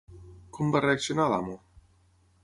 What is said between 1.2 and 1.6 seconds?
l'amo?